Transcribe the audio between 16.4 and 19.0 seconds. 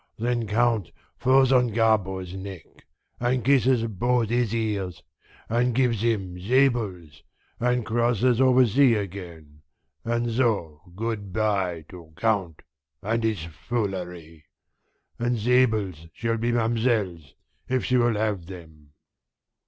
ma'm'selle's, if she will have them."